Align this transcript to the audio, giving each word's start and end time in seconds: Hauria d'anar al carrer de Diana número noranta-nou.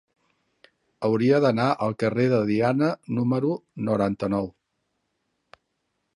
Hauria 1.09 1.41
d'anar 1.43 1.67
al 1.87 1.93
carrer 2.05 2.25
de 2.33 2.39
Diana 2.49 2.89
número 3.19 3.53
noranta-nou. 3.91 4.53